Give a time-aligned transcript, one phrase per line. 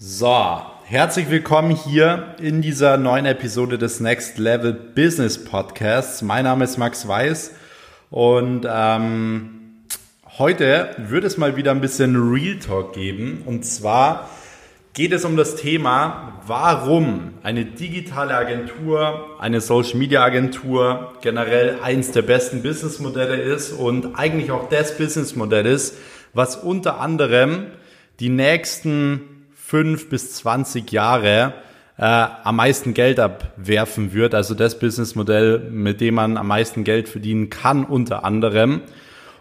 [0.00, 6.22] So, herzlich willkommen hier in dieser neuen Episode des Next Level Business Podcasts.
[6.22, 7.50] Mein Name ist Max Weiß
[8.08, 9.80] und ähm,
[10.38, 13.42] heute wird es mal wieder ein bisschen Real Talk geben.
[13.44, 14.30] Und zwar
[14.92, 22.12] geht es um das Thema, warum eine digitale Agentur, eine Social Media Agentur generell eins
[22.12, 25.96] der besten Businessmodelle ist und eigentlich auch das Businessmodell ist,
[26.34, 27.66] was unter anderem
[28.20, 29.37] die nächsten
[29.68, 31.52] fünf bis zwanzig Jahre
[31.98, 34.34] äh, am meisten Geld abwerfen wird.
[34.34, 38.80] Also das Businessmodell, mit dem man am meisten Geld verdienen kann, unter anderem.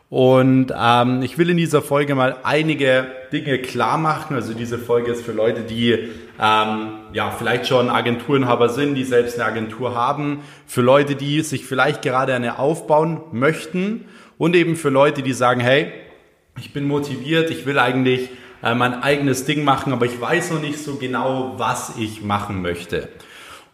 [0.10, 4.36] Und ähm, ich will in dieser Folge mal einige Dinge klar machen.
[4.36, 9.40] Also diese Folge ist für Leute, die ähm, ja vielleicht schon Agenturenhaber sind, die selbst
[9.40, 14.04] eine Agentur haben, für Leute, die sich vielleicht gerade eine aufbauen möchten
[14.38, 15.94] und eben für Leute, die sagen, hey,
[16.60, 18.30] ich bin motiviert, ich will eigentlich
[18.64, 22.62] äh, mein eigenes Ding machen, aber ich weiß noch nicht so genau, was ich machen
[22.62, 23.10] möchte.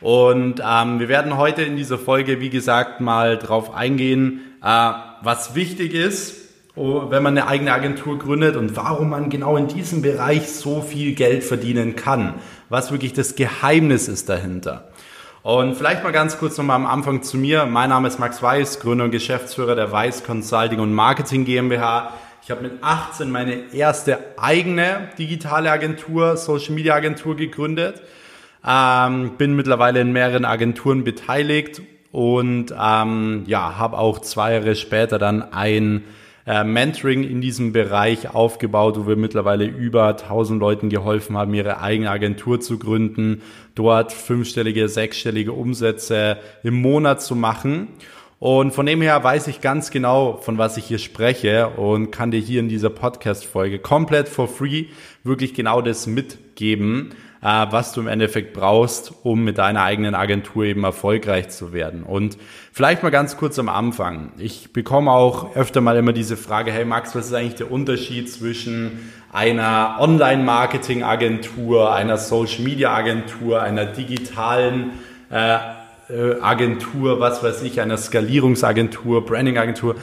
[0.02, 5.56] Und ähm, wir werden heute in dieser Folge, wie gesagt, mal drauf eingehen, äh, was
[5.56, 6.36] wichtig ist,
[6.76, 10.81] oh, wenn man eine eigene Agentur gründet und warum man genau in diesem Bereich so
[10.81, 12.36] viel Geld verdienen kann.
[12.67, 14.89] Was wirklich das Geheimnis ist dahinter.
[15.44, 17.66] Und vielleicht mal ganz kurz nochmal am Anfang zu mir.
[17.66, 22.14] Mein Name ist Max Weiß, Gründer und Geschäftsführer der Weiß Consulting und Marketing GmbH.
[22.45, 28.02] Ich habe mit 18 meine erste eigene digitale Agentur, Social Media Agentur gegründet.
[28.67, 35.19] Ähm, bin mittlerweile in mehreren Agenturen beteiligt und ähm, ja, habe auch zwei Jahre später
[35.19, 36.03] dann ein
[36.45, 41.80] äh, Mentoring in diesem Bereich aufgebaut, wo wir mittlerweile über 1000 Leuten geholfen haben, ihre
[41.80, 43.41] eigene Agentur zu gründen,
[43.73, 47.88] dort fünfstellige, sechsstellige Umsätze im Monat zu machen.
[48.44, 52.30] Und von dem her weiß ich ganz genau, von was ich hier spreche und kann
[52.30, 54.88] dir hier in dieser Podcast-Folge komplett for free
[55.23, 60.66] wirklich genau das mitgeben, äh, was du im Endeffekt brauchst, um mit deiner eigenen Agentur
[60.66, 62.03] eben erfolgreich zu werden.
[62.03, 62.38] Und
[62.73, 64.33] vielleicht mal ganz kurz am Anfang.
[64.37, 68.30] Ich bekomme auch öfter mal immer diese Frage, hey Max, was ist eigentlich der Unterschied
[68.30, 74.92] zwischen einer Online-Marketing-Agentur, einer Social-Media-Agentur, einer digitalen
[75.30, 75.59] äh,
[76.09, 79.95] Agentur, was weiß ich, einer Skalierungsagentur, Brandingagentur.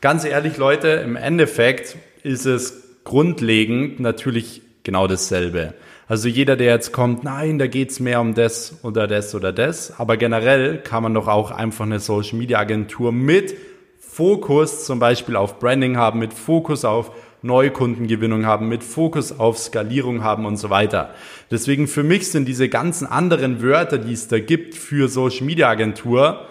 [0.00, 5.74] Ganz ehrlich, Leute, im Endeffekt ist es grundlegend natürlich genau dasselbe.
[6.06, 9.98] Also jeder, der jetzt kommt, nein, da geht's mehr um das oder das oder das.
[9.98, 13.56] Aber generell kann man doch auch einfach eine Social Media Agentur mit
[13.98, 17.12] Fokus zum Beispiel auf Branding haben, mit Fokus auf
[17.42, 21.14] Neukundengewinnung haben, mit Fokus auf Skalierung haben und so weiter.
[21.50, 25.68] Deswegen für mich sind diese ganzen anderen Wörter, die es da gibt für Social Media
[25.68, 26.46] Agentur,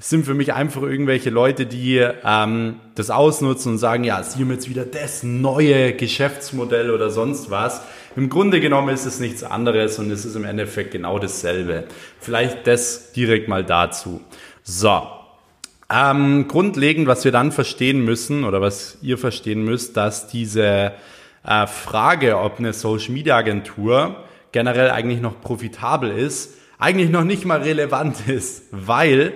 [0.00, 4.52] sind für mich einfach irgendwelche Leute, die ähm, das ausnutzen und sagen, ja, sie haben
[4.52, 7.82] jetzt wieder das neue Geschäftsmodell oder sonst was.
[8.14, 11.84] Im Grunde genommen ist es nichts anderes und es ist im Endeffekt genau dasselbe.
[12.20, 14.20] Vielleicht das direkt mal dazu.
[14.62, 15.02] So,
[15.90, 20.92] ähm, grundlegend, was wir dann verstehen müssen oder was ihr verstehen müsst, dass diese
[21.44, 27.44] äh, Frage, ob eine Social Media Agentur generell eigentlich noch profitabel ist, eigentlich noch nicht
[27.44, 29.32] mal relevant ist, weil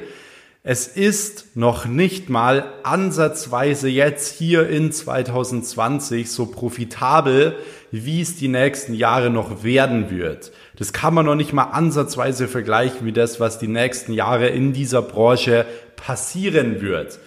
[0.64, 7.56] es ist noch nicht mal ansatzweise jetzt hier in 2020 so profitabel,
[7.90, 10.52] wie es die nächsten Jahre noch werden wird.
[10.76, 14.72] Das kann man noch nicht mal ansatzweise vergleichen wie das, was die nächsten Jahre in
[14.72, 15.66] dieser Branche
[15.97, 17.19] passieren wird.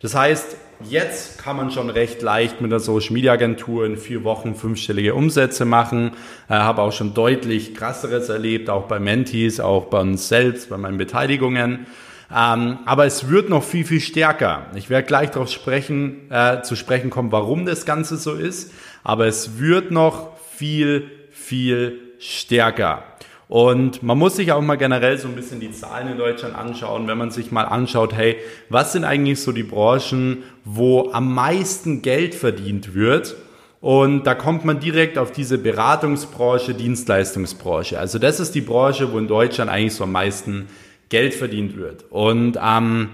[0.00, 0.56] Das heißt,
[0.88, 5.14] jetzt kann man schon recht leicht mit einer Social Media Agentur in vier Wochen fünfstellige
[5.14, 6.12] Umsätze machen.
[6.48, 10.76] Äh, habe auch schon deutlich krasseres erlebt, auch bei Mentees, auch bei uns selbst, bei
[10.76, 11.86] meinen Beteiligungen.
[12.34, 14.66] Ähm, aber es wird noch viel, viel stärker.
[14.74, 18.72] Ich werde gleich darauf sprechen, äh, zu sprechen kommen, warum das Ganze so ist.
[19.04, 23.04] Aber es wird noch viel, viel stärker.
[23.48, 27.06] Und man muss sich auch mal generell so ein bisschen die Zahlen in Deutschland anschauen,
[27.06, 28.36] wenn man sich mal anschaut, hey,
[28.70, 33.36] was sind eigentlich so die Branchen, wo am meisten Geld verdient wird?
[33.80, 37.98] Und da kommt man direkt auf diese Beratungsbranche, Dienstleistungsbranche.
[37.98, 40.68] Also das ist die Branche, wo in Deutschland eigentlich so am meisten
[41.10, 42.06] Geld verdient wird.
[42.10, 43.10] Und ähm,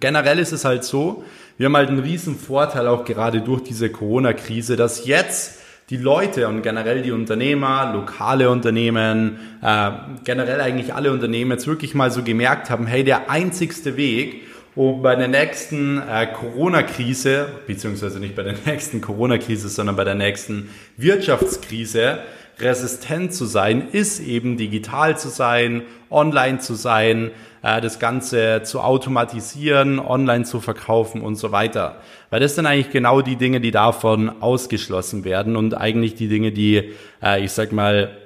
[0.00, 1.22] generell ist es halt so,
[1.58, 5.60] wir haben halt einen riesen Vorteil auch gerade durch diese Corona-Krise, dass jetzt
[5.90, 9.90] die Leute und generell die Unternehmer, lokale Unternehmen, äh,
[10.22, 14.42] generell eigentlich alle Unternehmen jetzt wirklich mal so gemerkt haben, hey, der einzigste Weg,
[14.76, 20.14] um bei der nächsten äh, Corona-Krise, beziehungsweise nicht bei der nächsten Corona-Krise, sondern bei der
[20.14, 22.20] nächsten Wirtschaftskrise
[22.60, 27.30] resistent zu sein, ist eben digital zu sein, online zu sein,
[27.62, 32.00] äh, das Ganze zu automatisieren, online zu verkaufen und so weiter.
[32.30, 36.52] Weil das sind eigentlich genau die Dinge, die davon ausgeschlossen werden und eigentlich die Dinge,
[36.52, 36.92] die,
[37.22, 38.16] äh, ich sag mal,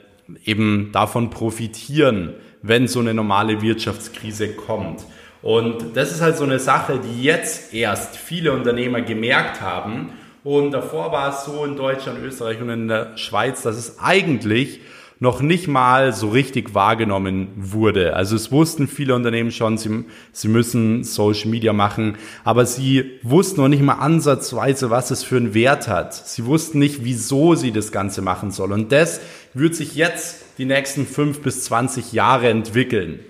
[0.45, 5.05] eben davon profitieren, wenn so eine normale Wirtschaftskrise kommt.
[5.43, 10.13] Und das ist halt so eine Sache, die jetzt erst viele Unternehmer gemerkt haben.
[10.45, 14.81] Und davor war es so in Deutschland, Österreich und in der Schweiz, dass es eigentlich
[15.19, 18.15] noch nicht mal so richtig wahrgenommen wurde.
[18.15, 23.63] Also es wussten viele Unternehmen schon, sie, sie müssen Social Media machen, aber sie wussten
[23.63, 26.13] noch nicht mal ansatzweise, was es für einen Wert hat.
[26.15, 28.73] Sie wussten nicht, wieso sie das Ganze machen sollen.
[28.73, 29.23] Und das
[29.55, 33.21] wird sich jetzt die nächsten fünf bis zwanzig Jahre entwickeln.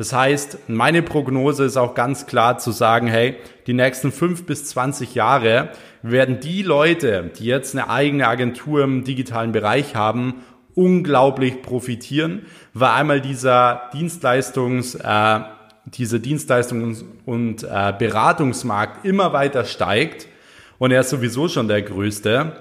[0.00, 3.36] Das heißt, meine Prognose ist auch ganz klar zu sagen, hey,
[3.66, 9.04] die nächsten fünf bis zwanzig Jahre werden die Leute, die jetzt eine eigene Agentur im
[9.04, 10.36] digitalen Bereich haben,
[10.74, 15.40] unglaublich profitieren, weil einmal dieser Dienstleistungs, äh,
[15.84, 20.28] dieser Dienstleistungs- und äh, Beratungsmarkt immer weiter steigt
[20.78, 22.52] und er ist sowieso schon der größte.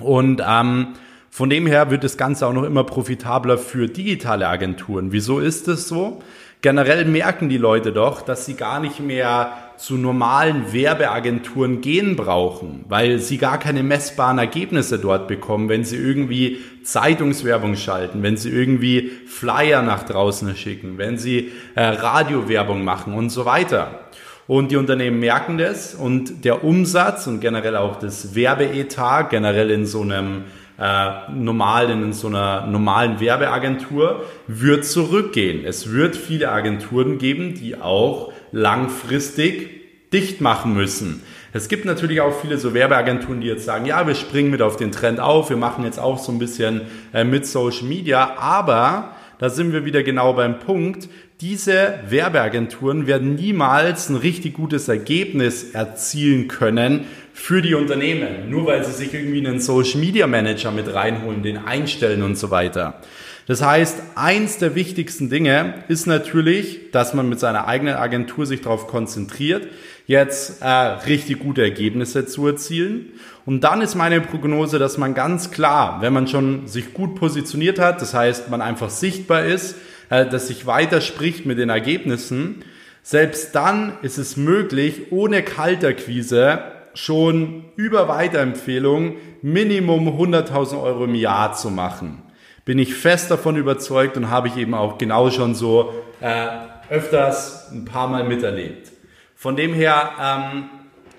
[0.00, 0.94] Und ähm,
[1.28, 5.10] von dem her wird das Ganze auch noch immer profitabler für digitale Agenturen.
[5.10, 6.22] Wieso ist das so?
[6.60, 12.84] Generell merken die Leute doch, dass sie gar nicht mehr zu normalen Werbeagenturen gehen brauchen,
[12.88, 18.50] weil sie gar keine messbaren Ergebnisse dort bekommen, wenn sie irgendwie Zeitungswerbung schalten, wenn sie
[18.50, 24.00] irgendwie Flyer nach draußen schicken, wenn sie äh, Radiowerbung machen und so weiter.
[24.48, 29.86] Und die Unternehmen merken das und der Umsatz und generell auch das Werbeetat, generell in
[29.86, 30.44] so einem
[30.78, 35.64] äh, normal in so einer normalen Werbeagentur wird zurückgehen.
[35.64, 39.78] Es wird viele Agenturen geben, die auch langfristig
[40.12, 41.22] dicht machen müssen.
[41.52, 44.76] Es gibt natürlich auch viele so Werbeagenturen, die jetzt sagen, ja, wir springen mit auf
[44.76, 46.82] den Trend auf, wir machen jetzt auch so ein bisschen
[47.12, 51.08] äh, mit Social Media, aber da sind wir wieder genau beim Punkt,
[51.40, 58.84] diese Werbeagenturen werden niemals ein richtig gutes Ergebnis erzielen können für die Unternehmen, nur weil
[58.84, 63.00] sie sich irgendwie einen Social Media Manager mit reinholen, den einstellen und so weiter.
[63.46, 68.60] Das heißt, eins der wichtigsten Dinge ist natürlich, dass man mit seiner eigenen Agentur sich
[68.60, 69.68] darauf konzentriert,
[70.08, 73.12] jetzt äh, richtig gute Ergebnisse zu erzielen.
[73.46, 77.78] Und dann ist meine Prognose, dass man ganz klar, wenn man schon sich gut positioniert
[77.78, 79.76] hat, das heißt, man einfach sichtbar ist,
[80.10, 82.64] äh, dass sich weiterspricht mit den Ergebnissen,
[83.02, 86.60] selbst dann ist es möglich, ohne Kalterquise
[86.94, 92.22] schon über Weiterempfehlung Minimum 100.000 Euro im Jahr zu machen.
[92.64, 96.48] Bin ich fest davon überzeugt und habe ich eben auch genau schon so äh,
[96.90, 98.92] öfters ein paar Mal miterlebt.
[99.34, 100.64] Von dem her ähm,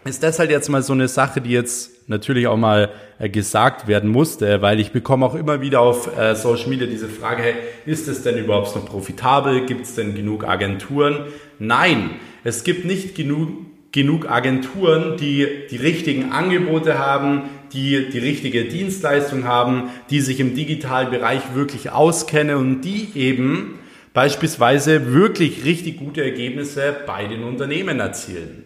[0.05, 3.87] ist das halt jetzt mal so eine Sache, die jetzt natürlich auch mal äh, gesagt
[3.87, 7.53] werden musste, weil ich bekomme auch immer wieder auf äh, Social Media diese Frage, hey,
[7.85, 9.65] ist es denn überhaupt noch profitabel?
[9.65, 11.25] Gibt es denn genug Agenturen?
[11.59, 12.11] Nein,
[12.43, 13.49] es gibt nicht genug
[13.91, 20.55] genug Agenturen, die die richtigen Angebote haben, die die richtige Dienstleistung haben, die sich im
[20.55, 23.79] digitalen Bereich wirklich auskennen und die eben
[24.13, 28.63] beispielsweise wirklich richtig gute Ergebnisse bei den Unternehmen erzielen.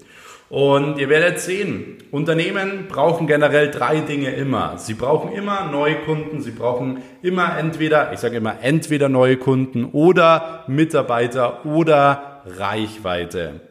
[0.54, 4.78] Und ihr werdet sehen, Unternehmen brauchen generell drei Dinge immer.
[4.78, 9.86] Sie brauchen immer neue Kunden, sie brauchen immer entweder, ich sage immer entweder neue Kunden
[9.86, 13.62] oder Mitarbeiter oder Reichweite.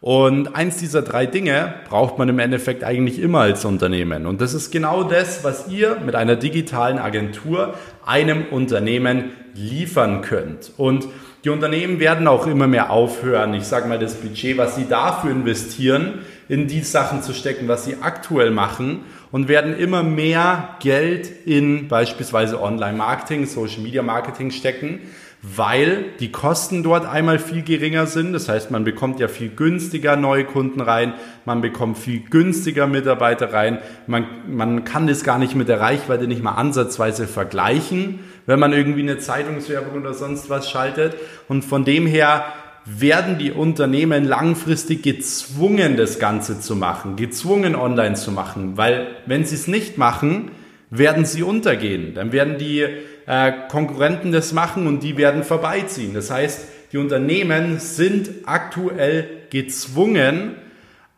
[0.00, 4.26] Und eins dieser drei Dinge braucht man im Endeffekt eigentlich immer als Unternehmen.
[4.26, 10.72] Und das ist genau das, was ihr mit einer digitalen Agentur einem Unternehmen liefern könnt.
[10.78, 11.06] Und
[11.44, 15.30] die Unternehmen werden auch immer mehr aufhören, ich sage mal, das Budget, was sie dafür
[15.30, 21.30] investieren, in die Sachen zu stecken, was sie aktuell machen und werden immer mehr Geld
[21.44, 25.00] in beispielsweise Online-Marketing, Social-Media-Marketing stecken,
[25.42, 28.32] weil die Kosten dort einmal viel geringer sind.
[28.32, 31.12] Das heißt, man bekommt ja viel günstiger neue Kunden rein,
[31.44, 33.78] man bekommt viel günstiger Mitarbeiter rein.
[34.06, 38.72] Man, man kann das gar nicht mit der Reichweite nicht mal ansatzweise vergleichen, wenn man
[38.72, 41.14] irgendwie eine Zeitungswerbung oder sonst was schaltet.
[41.48, 42.44] Und von dem her
[42.84, 49.44] werden die Unternehmen langfristig gezwungen, das Ganze zu machen, gezwungen online zu machen, weil wenn
[49.44, 50.50] sie es nicht machen,
[50.90, 52.14] werden sie untergehen.
[52.14, 52.86] Dann werden die
[53.26, 56.12] äh, Konkurrenten das machen und die werden vorbeiziehen.
[56.14, 60.56] Das heißt, die Unternehmen sind aktuell gezwungen,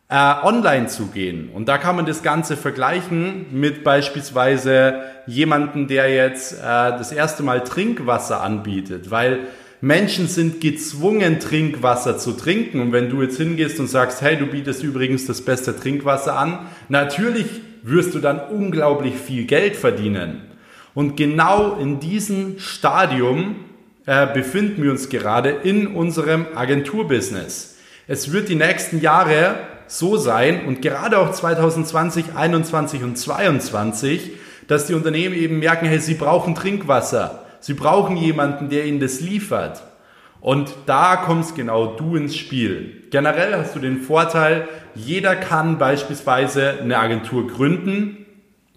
[0.09, 1.49] äh, online zu gehen.
[1.53, 7.43] Und da kann man das Ganze vergleichen mit beispielsweise jemanden, der jetzt äh, das erste
[7.43, 9.39] Mal Trinkwasser anbietet, weil
[9.81, 12.79] Menschen sind gezwungen, Trinkwasser zu trinken.
[12.79, 16.67] Und wenn du jetzt hingehst und sagst, hey, du bietest übrigens das beste Trinkwasser an,
[16.89, 17.47] natürlich
[17.83, 20.41] wirst du dann unglaublich viel Geld verdienen.
[20.93, 23.57] Und genau in diesem Stadium
[24.07, 27.77] äh, befinden wir uns gerade in unserem Agenturbusiness.
[28.07, 29.55] Es wird die nächsten Jahre
[29.87, 34.31] so sein und gerade auch 2020, 21 und 22,
[34.67, 37.45] dass die Unternehmen eben merken, hey, sie brauchen Trinkwasser.
[37.59, 39.83] Sie brauchen jemanden, der ihnen das liefert.
[40.39, 43.03] Und da kommst genau du ins Spiel.
[43.09, 48.25] Generell hast du den Vorteil, jeder kann beispielsweise eine Agentur gründen.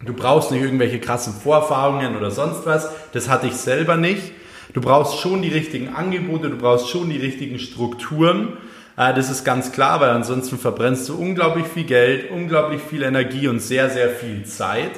[0.04, 2.90] Du brauchst nicht irgendwelche krassen Vorerfahrungen oder sonst was.
[3.12, 4.32] Das hatte ich selber nicht.
[4.72, 8.56] Du brauchst schon die richtigen Angebote, du brauchst schon die richtigen Strukturen.
[9.00, 13.48] Äh, das ist ganz klar, weil ansonsten verbrennst du unglaublich viel Geld, unglaublich viel Energie
[13.48, 14.90] und sehr, sehr viel Zeit.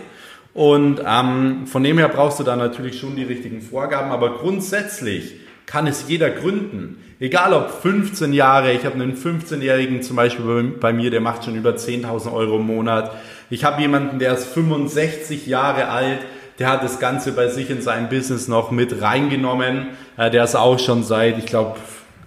[0.54, 5.36] Und ähm, von dem her brauchst du da natürlich schon die richtigen Vorgaben, aber grundsätzlich
[5.66, 6.98] kann es jeder gründen.
[7.20, 11.54] Egal ob 15 Jahre, ich habe einen 15-Jährigen zum Beispiel bei mir, der macht schon
[11.54, 13.12] über 10.000 Euro im Monat.
[13.48, 16.18] Ich habe jemanden, der ist 65 Jahre alt,
[16.58, 19.90] der hat das Ganze bei sich in seinem Business noch mit reingenommen.
[20.16, 21.76] Äh, der ist auch schon seit, ich glaube,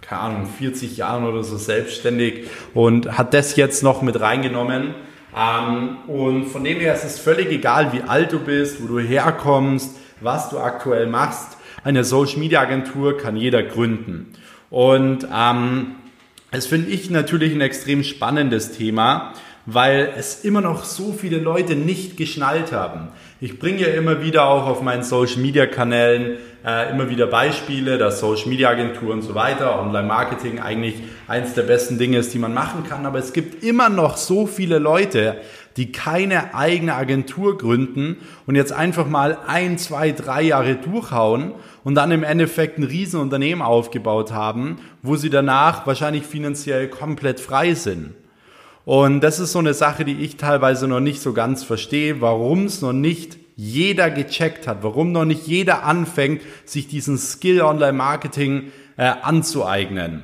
[0.08, 4.94] keine Ahnung, 40 Jahren oder so selbstständig und hat das jetzt noch mit reingenommen.
[5.36, 9.00] Ähm, und von dem her ist es völlig egal, wie alt du bist, wo du
[9.00, 11.58] herkommst, was du aktuell machst.
[11.84, 14.34] Eine Social Media Agentur kann jeder gründen.
[14.70, 15.96] Und ähm,
[16.52, 19.34] das finde ich natürlich ein extrem spannendes Thema,
[19.66, 23.10] weil es immer noch so viele Leute nicht geschnallt haben.
[23.42, 27.98] Ich bringe ja immer wieder auch auf meinen Social Media Kanälen äh, immer wieder Beispiele,
[27.98, 30.96] dass Social Media Agentur und so weiter, Online Marketing eigentlich
[31.28, 33.06] eines der besten Dinge ist, die man machen kann.
[33.06, 35.38] Aber es gibt immer noch so viele Leute,
[35.78, 38.18] die keine eigene Agentur gründen
[38.48, 41.52] und jetzt einfach mal ein, zwei, drei Jahre durchhauen
[41.84, 47.74] und dann im Endeffekt ein Riesenunternehmen aufgebaut haben, wo sie danach wahrscheinlich finanziell komplett frei
[47.74, 48.14] sind.
[48.86, 52.66] Und das ist so eine Sache, die ich teilweise noch nicht so ganz verstehe, warum
[52.66, 57.94] es noch nicht jeder gecheckt hat, warum noch nicht jeder anfängt, sich diesen Skill Online
[57.94, 60.24] Marketing äh, anzueignen.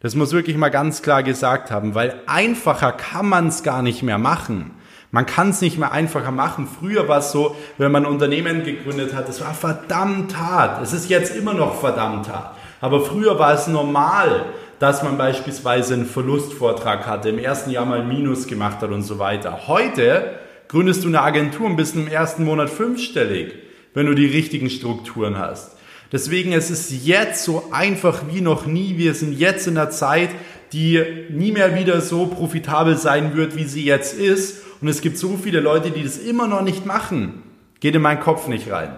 [0.00, 4.02] Das muss wirklich mal ganz klar gesagt haben, weil einfacher kann man es gar nicht
[4.02, 4.72] mehr machen.
[5.10, 6.68] Man kann es nicht mehr einfacher machen.
[6.68, 10.82] Früher war es so, wenn man ein Unternehmen gegründet hat, es war verdammt hart.
[10.82, 12.54] Es ist jetzt immer noch verdammt hart.
[12.80, 14.46] Aber früher war es normal,
[14.78, 19.18] dass man beispielsweise einen Verlustvortrag hatte, im ersten Jahr mal Minus gemacht hat und so
[19.18, 19.66] weiter.
[19.66, 23.54] Heute gründest du eine Agentur und bist im ersten Monat fünfstellig,
[23.94, 25.76] wenn du die richtigen Strukturen hast.
[26.12, 28.96] Deswegen es ist es jetzt so einfach wie noch nie.
[28.96, 30.30] Wir sind jetzt in einer Zeit,
[30.72, 34.62] die nie mehr wieder so profitabel sein wird, wie sie jetzt ist.
[34.80, 37.42] Und es gibt so viele Leute, die das immer noch nicht machen.
[37.80, 38.90] Geht in meinen Kopf nicht rein.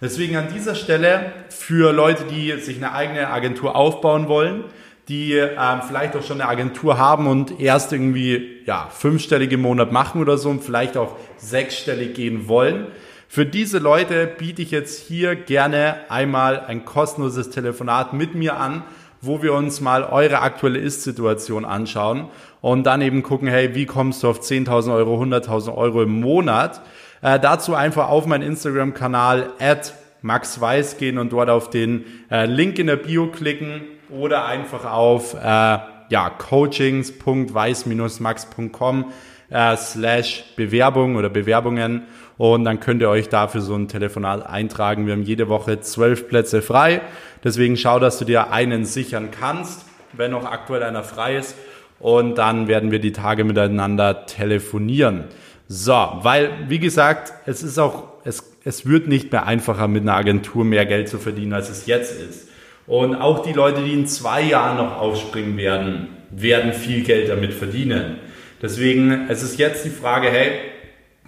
[0.00, 4.64] Deswegen an dieser Stelle für Leute, die sich eine eigene Agentur aufbauen wollen,
[5.08, 9.92] die ähm, vielleicht auch schon eine Agentur haben und erst irgendwie ja, fünfstellig im Monat
[9.92, 12.88] machen oder so und vielleicht auch sechsstellig gehen wollen.
[13.28, 18.82] Für diese Leute biete ich jetzt hier gerne einmal ein kostenloses Telefonat mit mir an,
[19.20, 22.28] wo wir uns mal eure aktuelle Ist-Situation anschauen
[22.60, 26.80] und dann eben gucken, hey, wie kommst du auf 10.000 Euro, 100.000 Euro im Monat?
[27.22, 32.46] Äh, dazu einfach auf meinen Instagram-Kanal at Max Weiß gehen und dort auf den äh,
[32.46, 39.12] Link in der Bio klicken oder einfach auf äh, ja, coachings.weiß-max.com
[39.50, 42.06] äh, slash Bewerbung oder Bewerbungen
[42.38, 45.06] und dann könnt ihr euch dafür so ein Telefonat eintragen.
[45.06, 47.00] Wir haben jede Woche zwölf Plätze frei.
[47.42, 51.56] Deswegen schau, dass du dir einen sichern kannst, wenn noch aktuell einer frei ist.
[51.98, 55.24] Und dann werden wir die Tage miteinander telefonieren.
[55.66, 60.14] So, weil, wie gesagt, es ist auch, es, es wird nicht mehr einfacher, mit einer
[60.14, 62.45] Agentur mehr Geld zu verdienen, als es jetzt ist.
[62.86, 67.52] Und auch die Leute, die in zwei Jahren noch aufspringen werden, werden viel Geld damit
[67.52, 68.18] verdienen.
[68.62, 70.52] Deswegen, es ist jetzt die Frage, hey,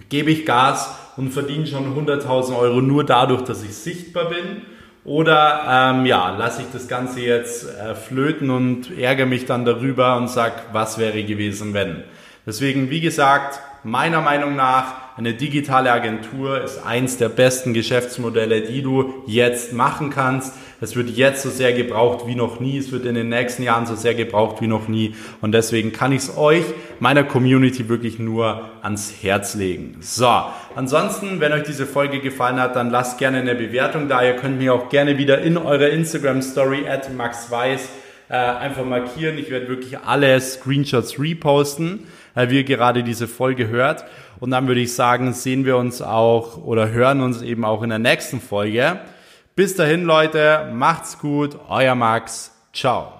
[0.09, 4.61] gebe ich Gas und verdiene schon 100.000 Euro nur dadurch, dass ich sichtbar bin?
[5.05, 10.17] Oder ähm, ja, lasse ich das Ganze jetzt äh, flöten und ärgere mich dann darüber
[10.17, 12.03] und sage, was wäre gewesen, wenn?
[12.45, 18.81] Deswegen, wie gesagt, meiner Meinung nach, eine digitale Agentur ist eins der besten Geschäftsmodelle, die
[18.81, 20.53] du jetzt machen kannst.
[20.81, 22.77] Es wird jetzt so sehr gebraucht wie noch nie.
[22.77, 25.13] Es wird in den nächsten Jahren so sehr gebraucht wie noch nie.
[25.41, 26.63] Und deswegen kann ich es euch,
[26.99, 29.97] meiner Community, wirklich nur ans Herz legen.
[29.99, 30.31] So,
[30.75, 34.23] ansonsten, wenn euch diese Folge gefallen hat, dann lasst gerne eine Bewertung da.
[34.23, 37.89] Ihr könnt mir auch gerne wieder in eurer Instagram Story at Max Weiß
[38.29, 39.37] äh, einfach markieren.
[39.37, 42.05] Ich werde wirklich alle Screenshots reposten,
[42.35, 44.05] äh, wie ihr gerade diese Folge hört.
[44.39, 47.89] Und dann würde ich sagen, sehen wir uns auch oder hören uns eben auch in
[47.89, 48.99] der nächsten Folge.
[49.59, 53.18] Bis dahin, Leute, macht's gut, euer Max, ciao.